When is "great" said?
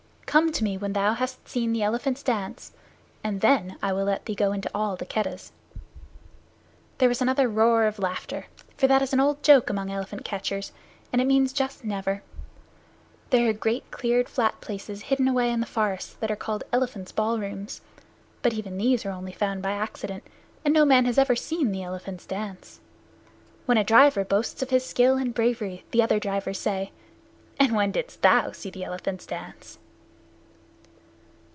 13.51-13.91